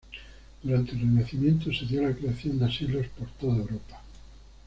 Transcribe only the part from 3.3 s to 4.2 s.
toda Europa.